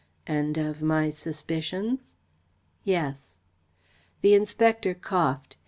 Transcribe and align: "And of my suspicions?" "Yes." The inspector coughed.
"And 0.25 0.57
of 0.57 0.81
my 0.81 1.11
suspicions?" 1.11 2.15
"Yes." 2.83 3.37
The 4.21 4.33
inspector 4.33 4.95
coughed. 4.95 5.57